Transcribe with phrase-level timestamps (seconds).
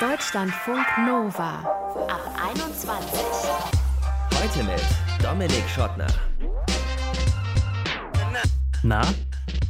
[0.00, 1.58] Deutschlandfunk Nova
[2.06, 2.20] ab
[2.52, 3.20] 21.
[4.32, 4.80] Heute mit
[5.20, 6.06] Dominik Schottner.
[8.84, 9.00] Na,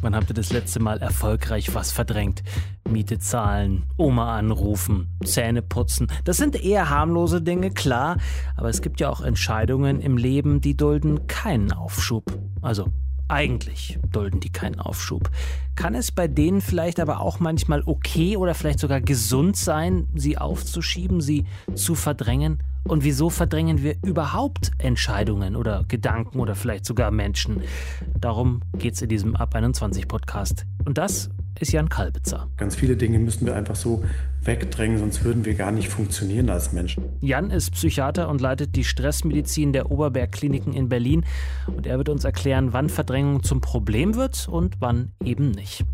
[0.02, 2.42] wann habt ihr das letzte Mal erfolgreich was verdrängt?
[2.86, 6.08] Miete zahlen, Oma anrufen, Zähne putzen.
[6.24, 8.18] Das sind eher harmlose Dinge, klar,
[8.54, 12.38] aber es gibt ja auch Entscheidungen im Leben, die dulden keinen Aufschub.
[12.60, 12.92] Also
[13.28, 15.30] eigentlich dulden die keinen Aufschub.
[15.76, 20.38] Kann es bei denen vielleicht aber auch manchmal okay oder vielleicht sogar gesund sein, sie
[20.38, 22.62] aufzuschieben, sie zu verdrängen?
[22.84, 27.62] Und wieso verdrängen wir überhaupt Entscheidungen oder Gedanken oder vielleicht sogar Menschen?
[28.18, 30.64] Darum geht es in diesem Ab 21 Podcast.
[30.86, 31.28] Und das
[31.60, 32.48] ist Jan Kalbitzer.
[32.56, 34.04] Ganz viele Dinge müssen wir einfach so
[34.42, 37.04] wegdrängen, sonst würden wir gar nicht funktionieren als Menschen.
[37.20, 41.24] Jan ist Psychiater und leitet die Stressmedizin der Oberberg Kliniken in Berlin.
[41.66, 45.84] Und er wird uns erklären, wann Verdrängung zum Problem wird und wann eben nicht.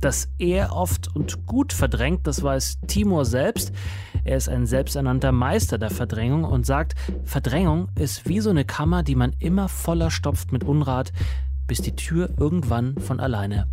[0.00, 3.72] Dass er oft und gut verdrängt, das weiß Timur selbst.
[4.24, 6.94] Er ist ein selbsternannter Meister der Verdrängung und sagt,
[7.24, 11.12] Verdrängung ist wie so eine Kammer, die man immer voller stopft mit Unrat,
[11.68, 13.68] bis die Tür irgendwann von alleine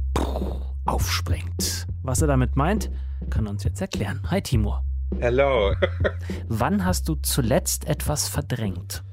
[0.90, 1.88] aufspringt.
[2.02, 2.90] Was er damit meint,
[3.30, 4.22] kann uns jetzt erklären.
[4.32, 4.84] Hi Timur.
[5.20, 5.74] Hello.
[6.48, 9.04] Wann hast du zuletzt etwas verdrängt?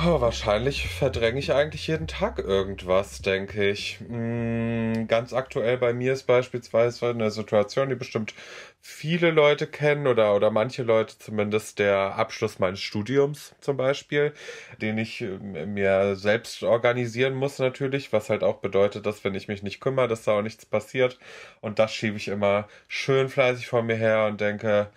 [0.00, 3.98] Oh, wahrscheinlich verdränge ich eigentlich jeden Tag irgendwas, denke ich.
[4.00, 8.34] Hm, ganz aktuell bei mir ist beispielsweise eine Situation, die bestimmt
[8.80, 14.32] viele Leute kennen oder, oder manche Leute zumindest der Abschluss meines Studiums zum Beispiel,
[14.80, 19.46] den ich ähm, mir selbst organisieren muss natürlich, was halt auch bedeutet, dass wenn ich
[19.46, 21.18] mich nicht kümmere, dass da auch nichts passiert.
[21.60, 24.88] Und das schiebe ich immer schön fleißig vor mir her und denke,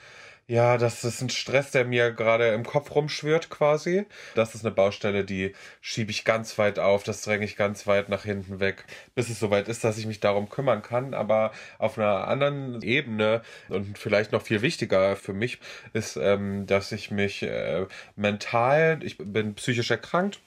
[0.48, 4.06] ja, das ist ein Stress, der mir gerade im Kopf rumschwirrt quasi.
[4.36, 8.10] Das ist eine Baustelle, die schiebe ich ganz weit auf, das dränge ich ganz weit
[8.10, 8.86] nach hinten weg,
[9.16, 11.16] bis es soweit ist, dass ich mich darum kümmern kann.
[11.16, 15.60] Aber auf einer anderen Ebene und vielleicht noch viel wichtiger für mich
[15.94, 20.40] ist, ähm, dass ich mich äh, mental, ich bin psychisch erkrankt,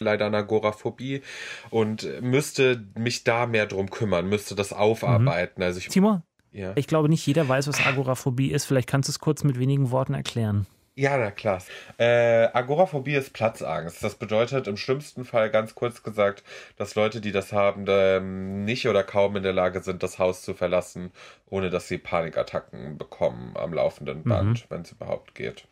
[0.00, 1.22] leider an Agoraphobie
[1.70, 5.60] und müsste mich da mehr drum kümmern, müsste das aufarbeiten.
[5.60, 5.66] Mhm.
[5.66, 6.72] Also ich, Timur, ja.
[6.76, 8.64] Ich glaube, nicht jeder weiß, was Agoraphobie ist.
[8.64, 10.66] Vielleicht kannst du es kurz mit wenigen Worten erklären.
[10.96, 11.62] Ja, na klar.
[11.98, 14.02] Äh, Agoraphobie ist Platzangst.
[14.02, 16.42] Das bedeutet im schlimmsten Fall ganz kurz gesagt,
[16.76, 20.42] dass Leute, die das haben, ähm, nicht oder kaum in der Lage sind, das Haus
[20.42, 21.12] zu verlassen,
[21.46, 24.64] ohne dass sie Panikattacken bekommen am laufenden Band, mhm.
[24.68, 25.66] wenn es überhaupt geht.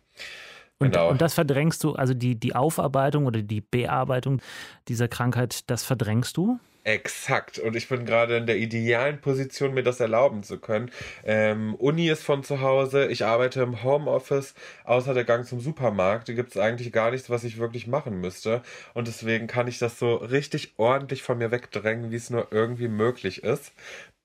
[0.78, 1.10] Und, genau.
[1.10, 4.40] und das verdrängst du, also die, die Aufarbeitung oder die Bearbeitung
[4.86, 6.60] dieser Krankheit, das verdrängst du?
[6.88, 7.58] Exakt.
[7.58, 10.90] Und ich bin gerade in der idealen Position, mir das erlauben zu können.
[11.22, 14.54] Ähm, Uni ist von zu Hause, ich arbeite im Homeoffice,
[14.84, 16.30] außer der Gang zum Supermarkt.
[16.30, 18.62] Da gibt es eigentlich gar nichts, was ich wirklich machen müsste.
[18.94, 22.88] Und deswegen kann ich das so richtig ordentlich von mir wegdrängen, wie es nur irgendwie
[22.88, 23.72] möglich ist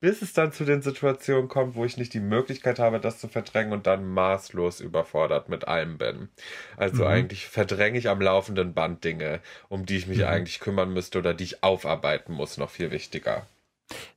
[0.04, 3.30] bis es dann zu den Situationen kommt, wo ich nicht die Möglichkeit habe, das zu
[3.30, 6.28] verdrängen und dann maßlos überfordert mit allem bin.
[6.76, 7.10] Also mhm.
[7.10, 10.26] eigentlich verdränge ich am laufenden Band Dinge, um die ich mich mhm.
[10.26, 13.48] eigentlich kümmern müsste oder die ich aufarbeiten muss, noch viel wichtiger.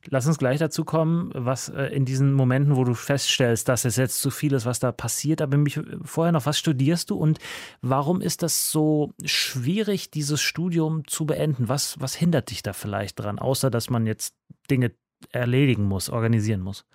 [0.09, 3.95] Lass uns gleich dazu kommen, was äh, in diesen Momenten, wo du feststellst, dass es
[3.95, 5.41] jetzt zu viel ist, was da passiert.
[5.41, 7.39] Aber mich vorher noch, was studierst du und
[7.81, 11.69] warum ist das so schwierig, dieses Studium zu beenden?
[11.69, 14.33] Was, was hindert dich da vielleicht dran, außer dass man jetzt
[14.69, 14.91] Dinge
[15.31, 16.85] erledigen muss, organisieren muss?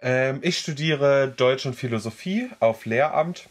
[0.00, 3.48] Ähm, ich studiere Deutsch und Philosophie auf Lehramt.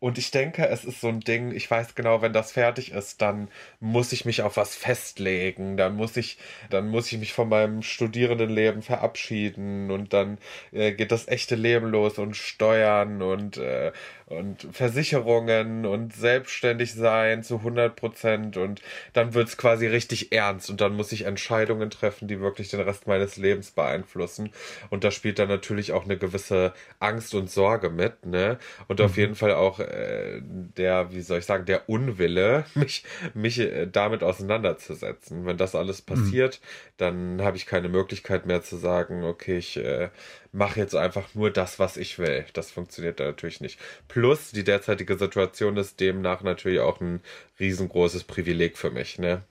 [0.00, 3.20] Und ich denke, es ist so ein Ding, ich weiß genau, wenn das fertig ist,
[3.20, 3.48] dann
[3.80, 6.38] muss ich mich auf was festlegen, dann muss ich,
[6.70, 10.38] dann muss ich mich von meinem Studierendenleben verabschieden und dann
[10.72, 13.92] äh, geht das echte Leben los und Steuern und äh,
[14.30, 18.80] und Versicherungen und selbstständig sein zu 100 Prozent und
[19.12, 23.06] dann wird's quasi richtig ernst und dann muss ich Entscheidungen treffen, die wirklich den Rest
[23.06, 24.50] meines Lebens beeinflussen
[24.88, 28.58] und da spielt dann natürlich auch eine gewisse Angst und Sorge mit, ne?
[28.88, 29.04] Und mhm.
[29.04, 33.04] auf jeden Fall auch äh, der, wie soll ich sagen, der Unwille, mich,
[33.34, 35.44] mich äh, damit auseinanderzusetzen.
[35.46, 36.14] Wenn das alles mhm.
[36.14, 36.92] passiert, mhm.
[36.96, 40.10] dann habe ich keine Möglichkeit mehr zu sagen, okay, ich äh,
[40.52, 42.44] mache jetzt einfach nur das, was ich will.
[42.52, 43.78] Das funktioniert da natürlich nicht.
[44.08, 47.20] Plus, die derzeitige Situation ist demnach natürlich auch ein
[47.58, 49.42] riesengroßes Privileg für mich, ne?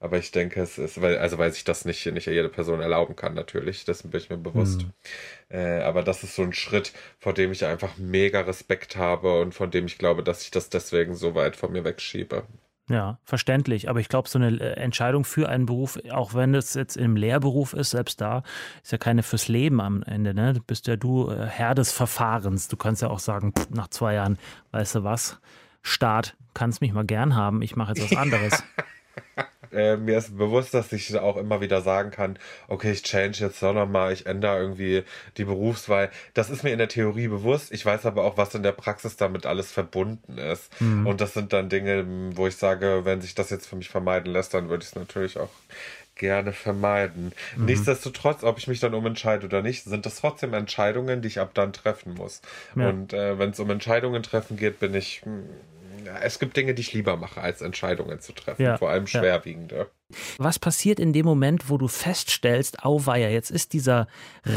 [0.00, 3.14] Aber ich denke, es ist, weil, also weil sich das nicht, nicht jede Person erlauben
[3.14, 3.84] kann, natürlich.
[3.84, 4.82] Dessen bin ich mir bewusst.
[4.82, 4.92] Mhm.
[5.48, 9.54] Äh, aber das ist so ein Schritt, vor dem ich einfach mega Respekt habe und
[9.54, 12.42] von dem ich glaube, dass ich das deswegen so weit von mir wegschiebe.
[12.92, 13.88] Ja, verständlich.
[13.88, 17.16] Aber ich glaube, so eine äh, Entscheidung für einen Beruf, auch wenn es jetzt im
[17.16, 18.42] Lehrberuf ist, selbst da,
[18.82, 20.34] ist ja keine fürs Leben am Ende.
[20.34, 20.52] Ne?
[20.52, 22.68] Du bist ja du äh, Herr des Verfahrens.
[22.68, 24.36] Du kannst ja auch sagen, pff, nach zwei Jahren,
[24.72, 25.40] weißt du was,
[25.80, 28.62] Staat, kannst mich mal gern haben, ich mache jetzt was anderes.
[29.72, 32.38] äh, mir ist bewusst, dass ich auch immer wieder sagen kann,
[32.68, 35.04] okay, ich change jetzt doch nochmal, ich ändere irgendwie
[35.36, 36.10] die Berufswahl.
[36.34, 37.72] Das ist mir in der Theorie bewusst.
[37.72, 40.70] Ich weiß aber auch, was in der Praxis damit alles verbunden ist.
[40.80, 41.06] Mhm.
[41.06, 42.04] Und das sind dann Dinge,
[42.34, 44.96] wo ich sage, wenn sich das jetzt für mich vermeiden lässt, dann würde ich es
[44.96, 45.50] natürlich auch
[46.14, 47.32] gerne vermeiden.
[47.56, 47.64] Mhm.
[47.66, 51.50] Nichtsdestotrotz, ob ich mich dann umentscheide oder nicht, sind das trotzdem Entscheidungen, die ich ab
[51.54, 52.42] dann treffen muss.
[52.76, 52.88] Ja.
[52.88, 55.22] Und äh, wenn es um Entscheidungen treffen geht, bin ich.
[55.24, 55.42] Mh,
[56.06, 58.78] es gibt Dinge, die ich lieber mache, als Entscheidungen zu treffen, ja.
[58.78, 59.76] vor allem schwerwiegende.
[59.76, 60.16] Ja.
[60.38, 64.06] Was passiert in dem Moment, wo du feststellst, auweia, jetzt ist dieser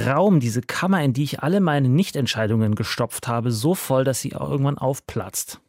[0.05, 4.35] Raum, diese Kammer, in die ich alle meine Nichtentscheidungen gestopft habe, so voll, dass sie
[4.35, 5.61] auch irgendwann aufplatzt?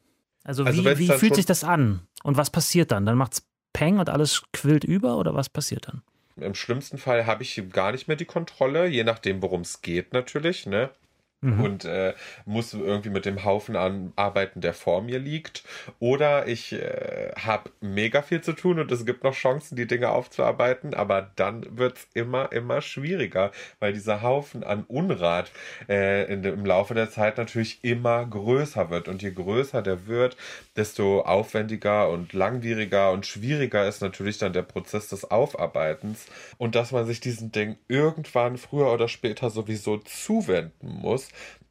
[0.45, 2.01] Also, also wie, wie fühlt sich das an?
[2.23, 3.07] Und was passiert dann?
[3.07, 6.03] Dann macht es Peng und alles quillt über oder was passiert dann?
[6.37, 10.13] Im schlimmsten Fall habe ich gar nicht mehr die Kontrolle, je nachdem, worum es geht
[10.13, 10.67] natürlich.
[10.67, 10.91] Ne?
[11.47, 11.61] Mhm.
[11.61, 12.15] und äh,
[12.45, 15.65] muss irgendwie mit dem Haufen an arbeiten, der vor mir liegt.
[15.99, 20.11] Oder ich äh, habe mega viel zu tun und es gibt noch Chancen, die Dinge
[20.11, 25.51] aufzuarbeiten, aber dann wird es immer, immer schwieriger, weil dieser Haufen an Unrat
[25.89, 29.09] äh, in, im Laufe der Zeit natürlich immer größer wird.
[29.09, 30.37] Und je größer der wird,
[30.77, 36.27] desto aufwendiger und langwieriger und schwieriger ist natürlich dann der Prozess des Aufarbeitens.
[36.59, 41.29] Und dass man sich diesen Ding irgendwann früher oder später sowieso zuwenden muss,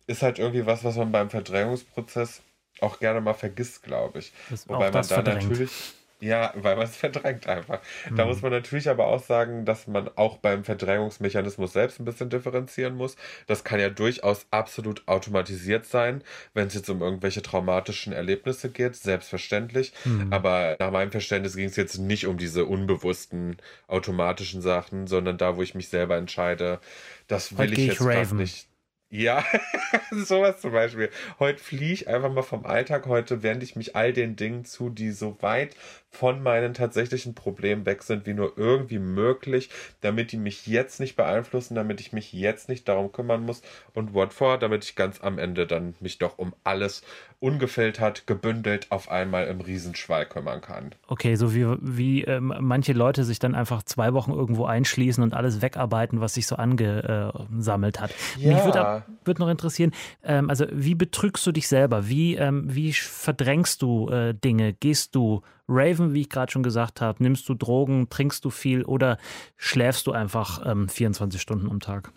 [0.08, 2.42] ist halt irgendwie was, was man beim Verdrängungsprozess
[2.82, 4.34] auch gerne mal vergisst, glaube ich.
[4.68, 7.80] Wobei man da natürlich ja, weil man es verdrängt einfach.
[8.10, 8.16] Mhm.
[8.16, 12.30] Da muss man natürlich aber auch sagen, dass man auch beim Verdrängungsmechanismus selbst ein bisschen
[12.30, 13.16] differenzieren muss.
[13.48, 16.24] Das kann ja durchaus absolut automatisiert sein,
[16.54, 19.94] wenn es jetzt um irgendwelche traumatischen Erlebnisse geht, selbstverständlich.
[20.06, 20.32] Mhm.
[20.32, 23.58] Aber nach meinem Verständnis ging es jetzt nicht um diese unbewussten
[23.88, 26.80] automatischen Sachen, sondern da, wo ich mich selber entscheide,
[27.28, 28.68] das will Heute ich jetzt ich nicht
[29.10, 29.44] ja,
[30.12, 31.10] sowas zum Beispiel.
[31.40, 33.06] Heute fliehe ich einfach mal vom Alltag.
[33.06, 35.75] Heute wende ich mich all den Dingen zu, die so weit
[36.10, 39.69] von meinen tatsächlichen Problemen weg sind, wie nur irgendwie möglich,
[40.02, 43.62] damit die mich jetzt nicht beeinflussen, damit ich mich jetzt nicht darum kümmern muss
[43.94, 47.04] und what for, damit ich ganz am Ende dann mich doch um alles
[47.40, 50.96] ungefiltert, gebündelt auf einmal im Riesenschwall kümmern kann.
[51.08, 55.34] Okay, so wie, wie ähm, manche Leute sich dann einfach zwei Wochen irgendwo einschließen und
[55.34, 58.12] alles wegarbeiten, was sich so angesammelt hat.
[58.38, 58.54] Ja.
[58.54, 59.92] Mich würde würd noch interessieren,
[60.24, 62.08] ähm, also wie betrügst du dich selber?
[62.08, 64.74] Wie, ähm, wie verdrängst du äh, Dinge?
[64.74, 67.22] Gehst du Raven, wie ich gerade schon gesagt habe?
[67.24, 68.10] Nimmst du Drogen?
[68.10, 68.84] Trinkst du viel?
[68.84, 69.18] Oder
[69.58, 72.12] schläfst du einfach ähm, 24 Stunden am Tag?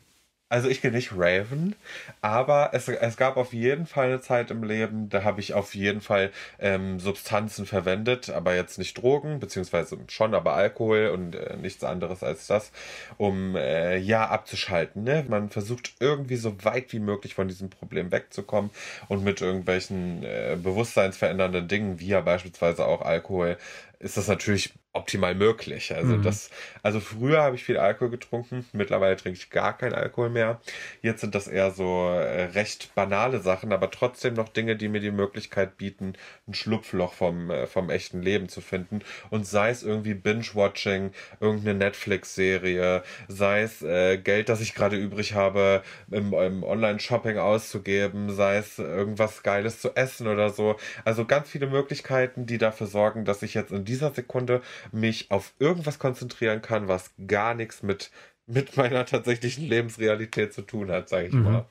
[0.51, 1.77] Also ich gehe nicht Raven,
[2.23, 5.75] aber es, es gab auf jeden Fall eine Zeit im Leben, da habe ich auf
[5.75, 11.57] jeden Fall ähm, Substanzen verwendet, aber jetzt nicht Drogen, beziehungsweise schon, aber Alkohol und äh,
[11.59, 12.73] nichts anderes als das,
[13.19, 15.05] um äh, ja abzuschalten.
[15.05, 15.27] Ne?
[15.29, 18.71] Man versucht irgendwie so weit wie möglich von diesem Problem wegzukommen
[19.09, 23.59] und mit irgendwelchen äh, bewusstseinsverändernden Dingen, wie ja beispielsweise auch Alkohol,
[23.99, 25.95] ist das natürlich optimal möglich.
[25.95, 26.23] Also mhm.
[26.23, 26.51] das,
[26.83, 30.61] also früher habe ich viel Alkohol getrunken, mittlerweile trinke ich gar keinen Alkohol mehr.
[31.03, 35.01] Jetzt sind das eher so äh, recht banale Sachen, aber trotzdem noch Dinge, die mir
[35.01, 36.15] die Möglichkeit bieten,
[36.47, 39.01] ein Schlupfloch vom, äh, vom echten Leben zu finden.
[39.31, 45.35] Und sei es irgendwie Binge-Watching, irgendeine Netflix-Serie, sei es äh, Geld, das ich gerade übrig
[45.35, 50.77] habe, im, im Online-Shopping auszugeben, sei es irgendwas Geiles zu essen oder so.
[51.05, 54.63] Also ganz viele Möglichkeiten, die dafür sorgen, dass ich jetzt in dieser Sekunde
[54.93, 58.11] mich auf irgendwas konzentrieren kann, was gar nichts mit,
[58.47, 61.43] mit meiner tatsächlichen Lebensrealität zu tun hat, sage ich mhm.
[61.43, 61.67] mal.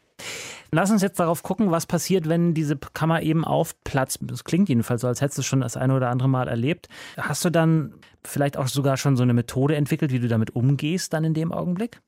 [0.71, 4.19] Lass uns jetzt darauf gucken, was passiert, wenn diese Kammer eben aufplatzt.
[4.23, 6.89] Das klingt jedenfalls so, als hättest du schon das eine oder andere Mal erlebt.
[7.15, 7.93] Hast du dann
[8.25, 11.53] vielleicht auch sogar schon so eine Methode entwickelt, wie du damit umgehst dann in dem
[11.53, 12.01] Augenblick?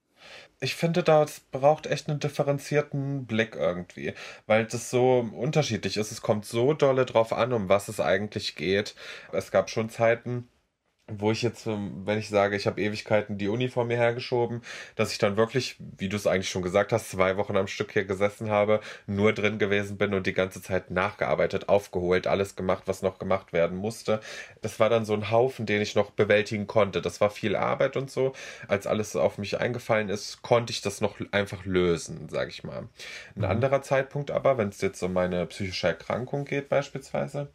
[0.61, 4.13] ich finde, das braucht echt einen differenzierten Blick irgendwie,
[4.45, 6.11] weil das so unterschiedlich ist.
[6.11, 8.95] Es kommt so dolle drauf an, um was es eigentlich geht.
[9.31, 10.49] Es gab schon Zeiten,
[11.17, 14.61] wo ich jetzt, ähm, wenn ich sage, ich habe Ewigkeiten die Uni vor mir hergeschoben,
[14.95, 17.91] dass ich dann wirklich, wie du es eigentlich schon gesagt hast, zwei Wochen am Stück
[17.91, 22.83] hier gesessen habe, nur drin gewesen bin und die ganze Zeit nachgearbeitet, aufgeholt, alles gemacht,
[22.85, 24.21] was noch gemacht werden musste.
[24.61, 27.01] Das war dann so ein Haufen, den ich noch bewältigen konnte.
[27.01, 28.33] Das war viel Arbeit und so.
[28.67, 32.79] Als alles auf mich eingefallen ist, konnte ich das noch einfach lösen, sage ich mal.
[32.79, 32.89] Ein
[33.35, 33.43] mhm.
[33.45, 37.49] anderer Zeitpunkt aber, wenn es jetzt um meine psychische Erkrankung geht beispielsweise,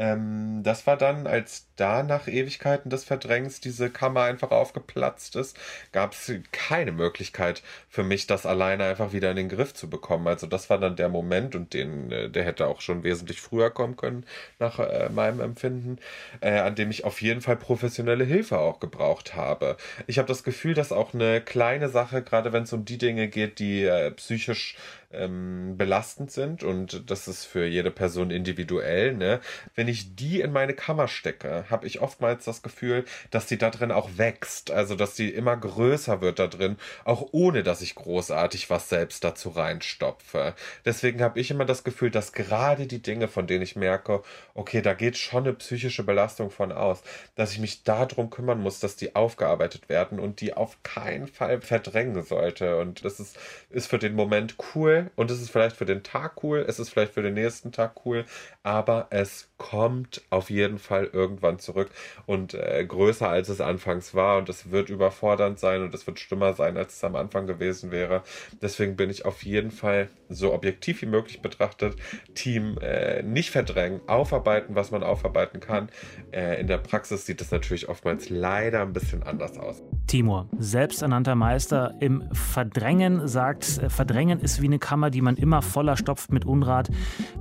[0.00, 5.58] ähm, das war dann, als da nach Ewigkeiten des Verdrängens diese Kammer einfach aufgeplatzt ist,
[5.92, 10.26] gab es keine Möglichkeit für mich, das alleine einfach wieder in den Griff zu bekommen.
[10.26, 13.68] Also das war dann der Moment und den, äh, der hätte auch schon wesentlich früher
[13.68, 14.24] kommen können,
[14.58, 15.98] nach äh, meinem Empfinden,
[16.40, 19.76] äh, an dem ich auf jeden Fall professionelle Hilfe auch gebraucht habe.
[20.06, 23.28] Ich habe das Gefühl, dass auch eine kleine Sache, gerade wenn es um die Dinge
[23.28, 24.76] geht, die äh, psychisch
[25.12, 29.14] ähm, belastend sind und das ist für jede Person individuell.
[29.14, 29.40] Ne?
[29.74, 33.70] Wenn ich die in meine Kammer stecke, habe ich oftmals das Gefühl, dass die da
[33.70, 37.96] drin auch wächst, also dass die immer größer wird da drin, auch ohne dass ich
[37.96, 40.54] großartig was selbst dazu reinstopfe.
[40.84, 44.22] Deswegen habe ich immer das Gefühl, dass gerade die Dinge, von denen ich merke,
[44.54, 47.02] okay, da geht schon eine psychische Belastung von aus,
[47.34, 51.60] dass ich mich darum kümmern muss, dass die aufgearbeitet werden und die auf keinen Fall
[51.60, 52.78] verdrängen sollte.
[52.78, 53.36] Und das ist,
[53.70, 56.90] ist für den Moment cool und es ist vielleicht für den Tag cool, es ist
[56.90, 58.24] vielleicht für den nächsten Tag cool,
[58.62, 61.90] aber es kommt auf jeden Fall irgendwann zurück
[62.26, 66.18] und äh, größer als es anfangs war und es wird überfordernd sein und es wird
[66.18, 68.22] schlimmer sein, als es am Anfang gewesen wäre.
[68.62, 71.96] Deswegen bin ich auf jeden Fall so objektiv wie möglich betrachtet,
[72.34, 75.90] Team äh, nicht verdrängen, aufarbeiten, was man aufarbeiten kann.
[76.32, 79.82] Äh, in der Praxis sieht es natürlich oftmals leider ein bisschen anders aus.
[80.10, 85.62] Timur, selbsternannter Meister im Verdrängen, sagt, äh, Verdrängen ist wie eine Kammer, die man immer
[85.62, 86.90] voller stopft mit Unrat,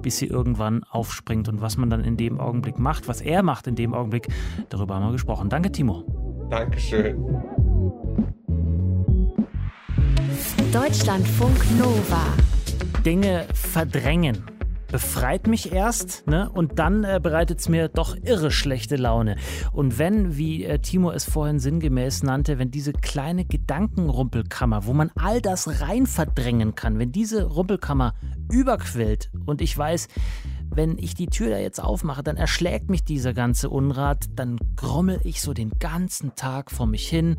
[0.04, 1.50] bis sie irgendwann aufspringt.
[1.50, 4.28] Und was man dann in dem Augenblick macht, was er macht in dem Augenblick,
[4.70, 5.50] darüber haben wir gesprochen.
[5.50, 6.04] Danke, Timo.
[6.52, 7.18] Dankeschön.
[10.72, 12.22] Deutschlandfunk Nova.
[13.04, 14.44] Dinge verdrängen
[14.92, 16.50] befreit mich erst ne?
[16.50, 19.36] und dann äh, bereitet es mir doch irre schlechte Laune.
[19.72, 25.12] Und wenn, wie äh, Timo es vorhin sinngemäß nannte, wenn diese kleine Gedankenrumpelkammer, wo man
[25.16, 28.14] all das rein verdrängen kann, wenn diese Rumpelkammer
[28.52, 30.08] überquillt und ich weiß,
[30.72, 35.20] wenn ich die Tür da jetzt aufmache, dann erschlägt mich dieser ganze Unrat, dann grommel
[35.24, 37.38] ich so den ganzen Tag vor mich hin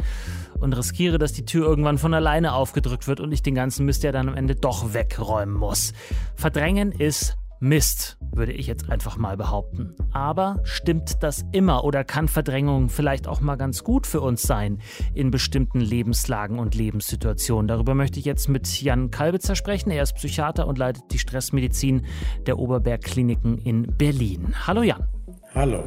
[0.59, 4.03] und riskiere, dass die Tür irgendwann von alleine aufgedrückt wird und ich den ganzen Mist
[4.03, 5.93] ja dann am Ende doch wegräumen muss.
[6.35, 9.95] Verdrängen ist Mist, würde ich jetzt einfach mal behaupten.
[10.13, 14.81] Aber stimmt das immer oder kann Verdrängung vielleicht auch mal ganz gut für uns sein
[15.13, 17.69] in bestimmten Lebenslagen und Lebenssituationen?
[17.69, 19.91] Darüber möchte ich jetzt mit Jan Kalbitzer sprechen.
[19.91, 22.07] Er ist Psychiater und leitet die Stressmedizin
[22.47, 24.55] der Oberberg Kliniken in Berlin.
[24.67, 25.07] Hallo Jan.
[25.55, 25.85] Hallo.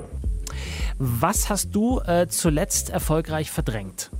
[1.00, 4.12] Was hast du äh, zuletzt erfolgreich verdrängt?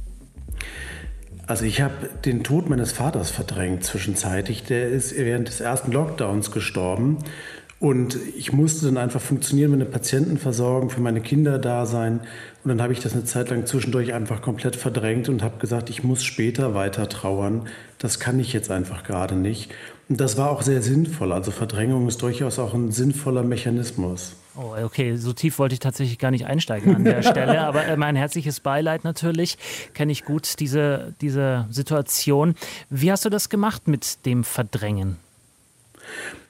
[1.46, 4.64] Also ich habe den Tod meines Vaters verdrängt zwischenzeitlich.
[4.64, 7.18] Der ist während des ersten Lockdowns gestorben.
[7.80, 12.22] Und ich musste dann einfach funktionieren, meine Patienten versorgen, für meine Kinder da sein.
[12.64, 15.90] Und dann habe ich das eine Zeit lang zwischendurch einfach komplett verdrängt und habe gesagt,
[15.90, 17.68] ich muss später weiter trauern.
[17.98, 19.70] Das kann ich jetzt einfach gerade nicht.
[20.08, 21.34] Und das war auch sehr sinnvoll.
[21.34, 24.38] Also Verdrängung ist durchaus auch ein sinnvoller Mechanismus.
[24.56, 27.98] Oh, okay, so tief wollte ich tatsächlich gar nicht einsteigen an der Stelle, aber äh,
[27.98, 29.58] mein herzliches Beileid natürlich,
[29.96, 32.56] kenne ich gut diese, diese Situation.
[32.90, 35.18] Wie hast du das gemacht mit dem Verdrängen?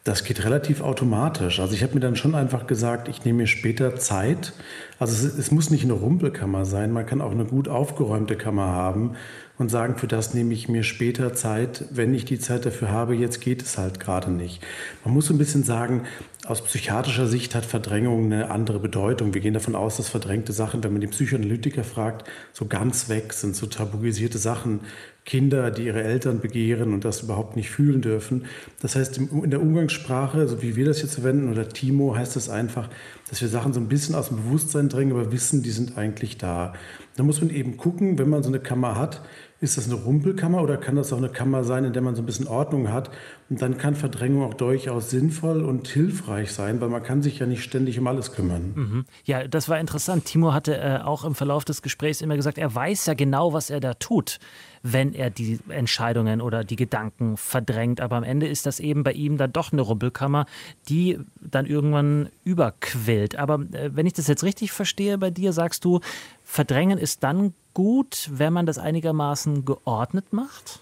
[0.03, 1.61] Das geht relativ automatisch.
[1.61, 4.51] Also ich habe mir dann schon einfach gesagt, ich nehme mir später Zeit.
[4.99, 8.67] Also es, es, muss nicht eine Rumpelkammer sein, man kann auch eine gut aufgeräumte Kammer
[8.67, 9.15] haben
[9.57, 13.15] und sagen, für das nehme ich mir später Zeit, wenn ich die Zeit dafür habe,
[13.15, 14.61] jetzt geht es halt gerade nicht.
[15.05, 16.03] Man muss so ein bisschen sagen,
[16.45, 19.33] aus psychiatrischer Sicht hat Verdrängung eine andere Bedeutung.
[19.33, 23.31] Wir gehen davon aus, dass verdrängte Sachen, wenn man die Psychoanalytiker fragt, so ganz weg
[23.31, 24.81] sind, so tabuisierte Sachen.
[25.25, 28.43] Kinder, die ihre Eltern begehren und das überhaupt nicht fühlen dürfen.
[28.81, 32.47] Das heißt, in der Umgangssprache, so wie wir das jetzt verwenden, oder Timo, heißt es
[32.47, 32.89] das einfach,
[33.29, 36.37] dass wir Sachen so ein bisschen aus dem Bewusstsein drängen, aber wissen, die sind eigentlich
[36.37, 36.73] da.
[37.15, 39.21] Da muss man eben gucken, wenn man so eine Kammer hat,
[39.63, 42.21] ist das eine Rumpelkammer oder kann das auch eine Kammer sein, in der man so
[42.21, 43.11] ein bisschen Ordnung hat?
[43.49, 47.45] Und dann kann Verdrängung auch durchaus sinnvoll und hilfreich sein, weil man kann sich ja
[47.45, 48.73] nicht ständig um alles kümmern.
[48.75, 49.05] Mhm.
[49.23, 50.25] Ja, das war interessant.
[50.25, 53.69] Timo hatte äh, auch im Verlauf des Gesprächs immer gesagt, er weiß ja genau, was
[53.69, 54.39] er da tut,
[54.83, 58.01] wenn er die Entscheidungen oder die Gedanken verdrängt.
[58.01, 60.45] Aber am Ende ist das eben bei ihm dann doch eine Rumpelkammer,
[60.89, 63.37] die dann irgendwann überquillt.
[63.37, 66.01] Aber äh, wenn ich das jetzt richtig verstehe bei dir, sagst du,
[66.43, 70.81] Verdrängen ist dann gut, wenn man das einigermaßen geordnet macht?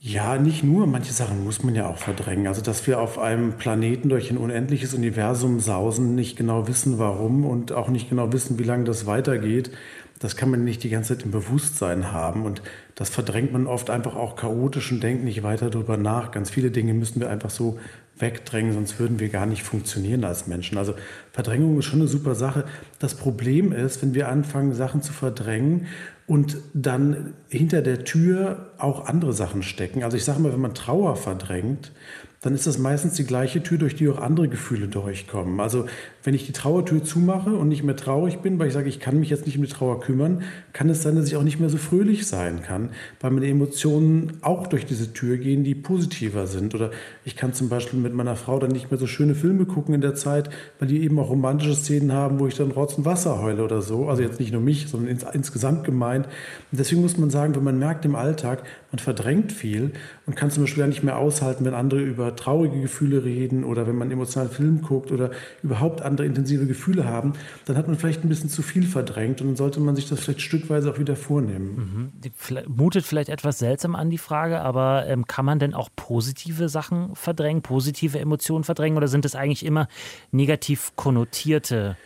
[0.00, 0.86] Ja, nicht nur.
[0.86, 2.46] Manche Sachen muss man ja auch verdrängen.
[2.46, 7.44] Also, dass wir auf einem Planeten durch ein unendliches Universum sausen, nicht genau wissen, warum
[7.44, 9.72] und auch nicht genau wissen, wie lange das weitergeht,
[10.20, 12.44] das kann man nicht die ganze Zeit im Bewusstsein haben.
[12.44, 12.62] Und
[12.94, 16.30] das verdrängt man oft einfach auch chaotisch und denkt nicht weiter darüber nach.
[16.30, 17.78] Ganz viele Dinge müssen wir einfach so
[18.18, 20.78] wegdrängen, sonst würden wir gar nicht funktionieren als Menschen.
[20.78, 20.94] Also
[21.32, 22.64] Verdrängung ist schon eine super Sache.
[22.98, 25.86] Das Problem ist, wenn wir anfangen, Sachen zu verdrängen
[26.26, 30.04] und dann hinter der Tür auch andere Sachen stecken.
[30.04, 31.92] Also ich sage mal, wenn man Trauer verdrängt,
[32.40, 35.58] dann ist das meistens die gleiche Tür, durch die auch andere Gefühle durchkommen.
[35.58, 35.86] Also
[36.28, 39.18] wenn ich die Trauertür zumache und nicht mehr traurig bin, weil ich sage, ich kann
[39.18, 40.42] mich jetzt nicht um die Trauer kümmern,
[40.74, 42.90] kann es sein, dass ich auch nicht mehr so fröhlich sein kann.
[43.22, 46.74] weil meine Emotionen auch durch diese Tür gehen, die positiver sind.
[46.74, 46.90] Oder
[47.24, 50.02] ich kann zum Beispiel mit meiner Frau dann nicht mehr so schöne Filme gucken in
[50.02, 53.40] der Zeit, weil die eben auch romantische Szenen haben, wo ich dann Rotz und Wasser
[53.40, 54.10] heule oder so.
[54.10, 56.26] Also jetzt nicht nur mich, sondern ins, insgesamt gemeint.
[56.26, 59.92] Und deswegen muss man sagen, wenn man merkt im Alltag, man verdrängt viel
[60.26, 63.86] und kann zum Beispiel gar nicht mehr aushalten, wenn andere über traurige Gefühle reden oder
[63.86, 65.30] wenn man emotional Film guckt oder
[65.62, 67.34] überhaupt andere intensive Gefühle haben,
[67.66, 70.20] dann hat man vielleicht ein bisschen zu viel verdrängt und dann sollte man sich das
[70.20, 71.76] vielleicht stückweise auch wieder vornehmen.
[71.76, 72.20] Mhm.
[72.20, 72.32] Die,
[72.68, 77.14] mutet vielleicht etwas seltsam an die Frage, aber ähm, kann man denn auch positive Sachen
[77.14, 79.88] verdrängen, positive Emotionen verdrängen oder sind es eigentlich immer
[80.30, 81.96] negativ konnotierte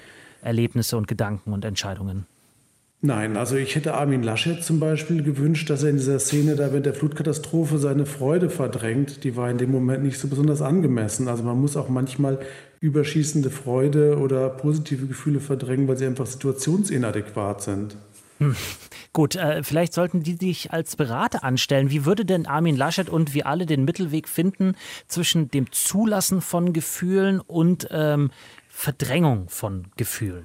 [0.42, 2.26] Erlebnisse und Gedanken und Entscheidungen?
[3.04, 6.71] Nein, also ich hätte Armin Laschet zum Beispiel gewünscht, dass er in dieser Szene da
[6.71, 9.25] während der Flutkatastrophe seine Freude verdrängt.
[9.25, 11.26] Die war in dem Moment nicht so besonders angemessen.
[11.26, 12.38] Also man muss auch manchmal
[12.78, 17.97] überschießende Freude oder positive Gefühle verdrängen, weil sie einfach situationsinadäquat sind.
[18.38, 18.54] Hm.
[19.12, 21.90] Gut, äh, vielleicht sollten die dich als Berater anstellen.
[21.90, 24.76] Wie würde denn Armin Laschet und wir alle den Mittelweg finden
[25.09, 28.30] zwischen dem Zulassen von Gefühlen und ähm,
[28.68, 30.44] Verdrängung von Gefühlen?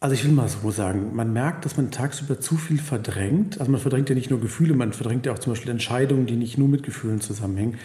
[0.00, 3.58] Also ich will mal so sagen, man merkt, dass man tagsüber zu viel verdrängt.
[3.58, 6.36] Also man verdrängt ja nicht nur Gefühle, man verdrängt ja auch zum Beispiel Entscheidungen, die
[6.36, 7.78] nicht nur mit Gefühlen zusammenhängen.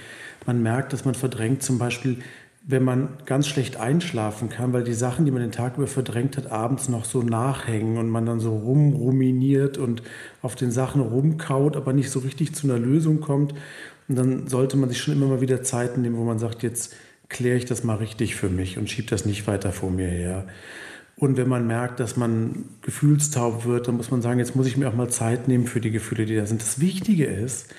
[0.45, 2.17] Man merkt, dass man verdrängt zum Beispiel,
[2.67, 6.37] wenn man ganz schlecht einschlafen kann, weil die Sachen, die man den Tag über verdrängt
[6.37, 10.03] hat, abends noch so nachhängen und man dann so rumruminiert und
[10.43, 13.55] auf den Sachen rumkaut, aber nicht so richtig zu einer Lösung kommt.
[14.07, 16.95] Und dann sollte man sich schon immer mal wieder Zeiten nehmen, wo man sagt, jetzt
[17.27, 20.45] kläre ich das mal richtig für mich und schiebe das nicht weiter vor mir her.
[21.23, 24.75] Und wenn man merkt, dass man gefühlstaub wird, dann muss man sagen, jetzt muss ich
[24.75, 26.61] mir auch mal Zeit nehmen für die Gefühle, die da sind.
[26.61, 27.73] Das Wichtige ist,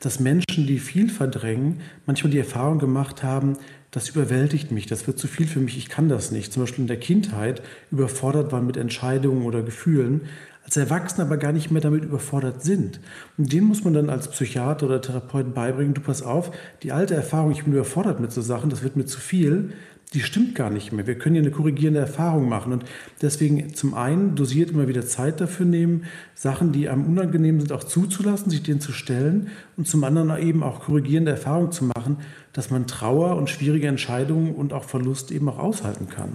[0.00, 3.56] dass Menschen, die viel verdrängen, manchmal die Erfahrung gemacht haben,
[3.92, 6.52] das überwältigt mich, das wird zu viel für mich, ich kann das nicht.
[6.52, 7.62] Zum Beispiel in der Kindheit
[7.92, 10.22] überfordert waren mit Entscheidungen oder Gefühlen,
[10.64, 12.98] als Erwachsene aber gar nicht mehr damit überfordert sind.
[13.36, 16.50] Und denen muss man dann als Psychiater oder Therapeut beibringen, du pass auf,
[16.82, 19.72] die alte Erfahrung, ich bin überfordert mit so Sachen, das wird mir zu viel,
[20.14, 21.06] die stimmt gar nicht mehr.
[21.06, 22.72] Wir können hier eine korrigierende Erfahrung machen.
[22.72, 22.84] Und
[23.20, 27.84] deswegen zum einen dosiert immer wieder Zeit dafür nehmen, Sachen, die einem unangenehm sind, auch
[27.84, 29.48] zuzulassen, sich denen zu stellen.
[29.76, 32.18] Und zum anderen eben auch korrigierende Erfahrungen zu machen,
[32.52, 36.30] dass man Trauer und schwierige Entscheidungen und auch Verlust eben auch aushalten kann.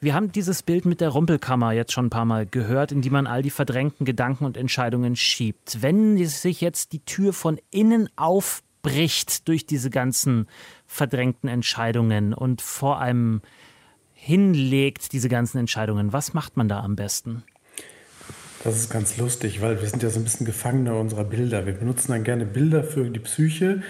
[0.00, 3.10] Wir haben dieses Bild mit der Rumpelkammer jetzt schon ein paar Mal gehört, in die
[3.10, 5.78] man all die verdrängten Gedanken und Entscheidungen schiebt.
[5.80, 10.48] Wenn sich jetzt die Tür von innen aufbricht durch diese ganzen
[10.94, 13.42] verdrängten Entscheidungen und vor einem
[14.12, 16.12] hinlegt, diese ganzen Entscheidungen.
[16.12, 17.42] Was macht man da am besten?
[18.62, 21.66] Das ist ganz lustig, weil wir sind ja so ein bisschen Gefangene unserer Bilder.
[21.66, 23.82] Wir benutzen dann gerne Bilder für die Psyche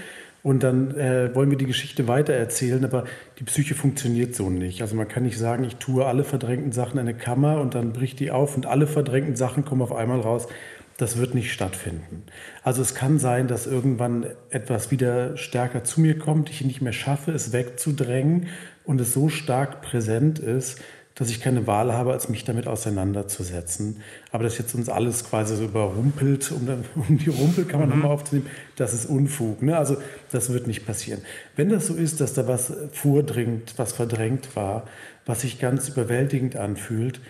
[0.43, 3.05] und dann äh, wollen wir die Geschichte weitererzählen, aber
[3.39, 4.81] die Psyche funktioniert so nicht.
[4.81, 7.93] Also man kann nicht sagen, ich tue alle verdrängten Sachen in eine Kammer und dann
[7.93, 10.49] bricht die auf und alle verdrängten Sachen kommen auf einmal raus
[10.97, 12.23] das wird nicht stattfinden.
[12.63, 16.93] Also es kann sein, dass irgendwann etwas wieder stärker zu mir kommt, ich nicht mehr
[16.93, 18.49] schaffe, es wegzudrängen
[18.85, 20.81] und es so stark präsent ist,
[21.17, 24.03] dass ich keine Wahl habe, als mich damit auseinanderzusetzen.
[24.33, 26.69] Aber dass jetzt uns alles quasi so überrumpelt, um,
[27.09, 27.91] um die Rumpelkammer mhm.
[27.91, 29.63] nochmal aufzunehmen, das ist Unfug.
[29.63, 29.77] Ne?
[29.77, 29.97] Also
[30.33, 31.23] das wird nicht passieren.
[31.55, 34.87] Wenn das so ist, dass da was vordringt, was verdrängt war,
[35.25, 37.21] was sich ganz überwältigend anfühlt,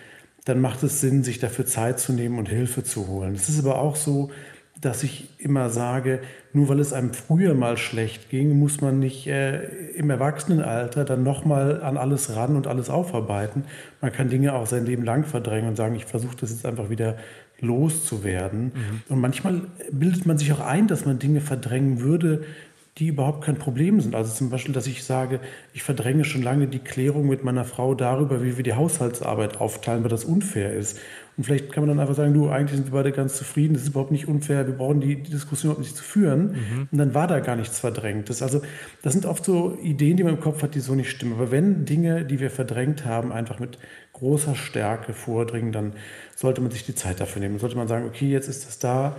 [0.45, 3.33] dann macht es Sinn, sich dafür Zeit zu nehmen und Hilfe zu holen.
[3.33, 4.31] Es ist aber auch so,
[4.79, 6.19] dass ich immer sage,
[6.53, 9.63] nur weil es einem früher mal schlecht ging, muss man nicht äh,
[9.95, 13.63] im Erwachsenenalter dann nochmal an alles ran und alles aufarbeiten.
[14.01, 16.89] Man kann Dinge auch sein Leben lang verdrängen und sagen, ich versuche das jetzt einfach
[16.89, 17.15] wieder
[17.61, 18.65] loszuwerden.
[18.65, 19.01] Mhm.
[19.09, 22.43] Und manchmal bildet man sich auch ein, dass man Dinge verdrängen würde,
[22.97, 24.15] die überhaupt kein Problem sind.
[24.15, 25.41] Also zum Beispiel, dass ich sage,
[25.73, 30.03] ich verdränge schon lange die Klärung mit meiner Frau darüber, wie wir die Haushaltsarbeit aufteilen,
[30.03, 30.97] weil das unfair ist.
[31.35, 33.83] Und vielleicht kann man dann einfach sagen, du, eigentlich sind wir beide ganz zufrieden, das
[33.83, 36.53] ist überhaupt nicht unfair, wir brauchen die, die Diskussion überhaupt nicht zu führen.
[36.53, 36.87] Mhm.
[36.89, 38.41] Und dann war da gar nichts Verdrängtes.
[38.41, 38.61] Also
[39.01, 41.33] das sind oft so Ideen, die man im Kopf hat, die so nicht stimmen.
[41.33, 43.77] Aber wenn Dinge, die wir verdrängt haben, einfach mit
[44.13, 45.93] großer Stärke vordringen, dann
[46.33, 47.55] sollte man sich die Zeit dafür nehmen.
[47.55, 49.17] Dann sollte man sagen, okay, jetzt ist das da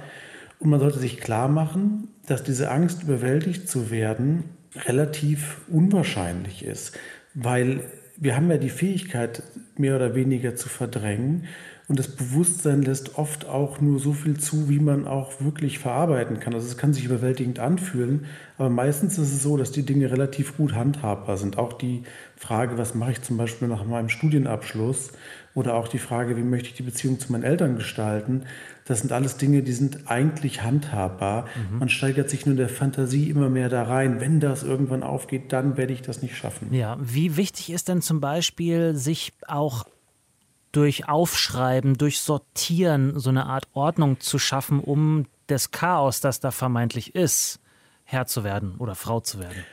[0.59, 6.99] und man sollte sich klar machen, dass diese Angst, überwältigt zu werden, relativ unwahrscheinlich ist,
[7.35, 7.81] weil
[8.17, 9.43] wir haben ja die Fähigkeit,
[9.77, 11.45] mehr oder weniger zu verdrängen.
[11.89, 16.41] Und das Bewusstsein lässt oft auch nur so viel zu, wie man auch wirklich verarbeiten
[16.41, 16.53] kann.
[16.53, 18.25] Also es kann sich überwältigend anfühlen,
[18.59, 21.59] aber meistens ist es so, dass die Dinge relativ gut handhabbar sind.
[21.59, 22.03] Auch die
[22.37, 25.13] Frage, was mache ich zum Beispiel nach meinem Studienabschluss
[25.55, 28.43] oder auch die Frage, wie möchte ich die Beziehung zu meinen Eltern gestalten,
[28.87, 31.47] das sind alles Dinge, die sind eigentlich handhabbar.
[31.71, 31.79] Mhm.
[31.79, 34.21] Man steigert sich nur in der Fantasie immer mehr da rein.
[34.21, 36.73] Wenn das irgendwann aufgeht, dann werde ich das nicht schaffen.
[36.73, 39.87] Ja, wie wichtig ist denn zum Beispiel, sich auch
[40.77, 46.51] durch Aufschreiben, durch Sortieren so eine Art Ordnung zu schaffen, um des Chaos, das da
[46.51, 47.61] vermeintlich ist,
[48.05, 49.65] Herr zu werden oder Frau zu werden?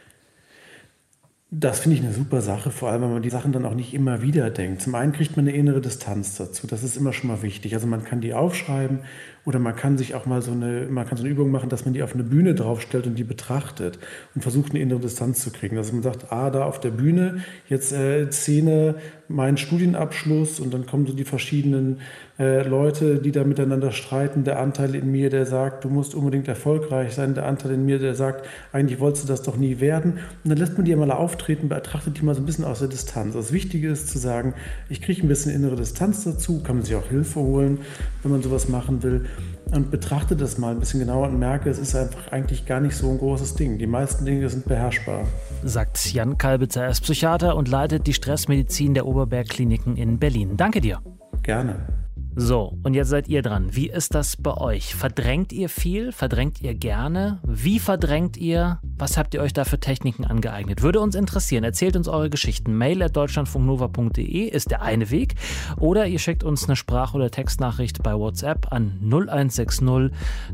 [1.52, 3.94] Das finde ich eine super Sache, vor allem, wenn man die Sachen dann auch nicht
[3.94, 4.82] immer wieder denkt.
[4.82, 6.66] Zum einen kriegt man eine innere Distanz dazu.
[6.66, 7.76] Das ist immer schon mal wichtig.
[7.76, 9.02] Also man kann die aufschreiben
[9.46, 11.84] oder man kann sich auch mal so eine, man kann so eine Übung machen, dass
[11.84, 14.00] man die auf eine Bühne draufstellt und die betrachtet
[14.36, 15.78] und versucht, eine innere Distanz zu kriegen.
[15.78, 18.96] Also man sagt, ah, da auf der Bühne, jetzt äh, Szene,
[19.28, 22.00] mein Studienabschluss und dann kommen so die verschiedenen
[22.40, 24.44] äh, Leute, die da miteinander streiten.
[24.44, 27.34] Der Anteil in mir, der sagt, du musst unbedingt erfolgreich sein.
[27.34, 30.20] Der Anteil in mir, der sagt, eigentlich wolltest du das doch nie werden.
[30.44, 32.88] Und dann lässt man die mal auftreten, betrachtet die mal so ein bisschen aus der
[32.88, 33.34] Distanz.
[33.34, 34.54] Das Wichtige ist zu sagen,
[34.88, 37.80] ich kriege ein bisschen innere Distanz dazu, kann man sich auch Hilfe holen,
[38.22, 39.26] wenn man sowas machen will
[39.72, 42.96] und betrachte das mal ein bisschen genauer und merke, es ist einfach eigentlich gar nicht
[42.96, 43.78] so ein großes Ding.
[43.78, 45.26] Die meisten Dinge sind beherrschbar.
[45.64, 50.58] Sagt Jan Kalbitzer, er ist Psychiater und leitet die Stressmedizin der Oberberg Kliniken in Berlin.
[50.58, 51.00] Danke dir.
[51.42, 52.03] Gerne.
[52.36, 53.76] So, und jetzt seid ihr dran.
[53.76, 54.96] Wie ist das bei euch?
[54.96, 56.12] Verdrängt ihr viel?
[56.12, 57.40] Verdrängt ihr gerne?
[57.44, 58.80] Wie verdrängt ihr?
[58.98, 60.82] Was habt ihr euch da für Techniken angeeignet?
[60.82, 61.64] Würde uns interessieren.
[61.64, 62.76] Erzählt uns eure Geschichten.
[62.76, 65.36] Mail at deutschlandfunknova.de ist der eine Weg.
[65.80, 69.82] Oder ihr schickt uns eine Sprach- oder Textnachricht bei WhatsApp an 0160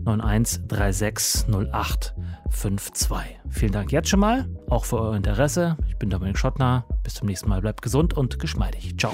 [0.04, 3.40] 9136 0852.
[3.50, 5.78] Vielen Dank jetzt schon mal, auch für euer Interesse.
[5.88, 6.86] Ich bin Dominik Schottner.
[7.04, 7.62] Bis zum nächsten Mal.
[7.62, 8.98] Bleibt gesund und geschmeidig.
[8.98, 9.14] Ciao.